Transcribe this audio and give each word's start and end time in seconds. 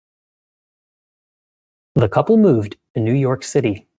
The 1.93 2.09
couple 2.09 2.37
moved 2.39 2.75
to 2.95 2.99
New 3.01 3.13
York 3.13 3.43
City. 3.43 3.87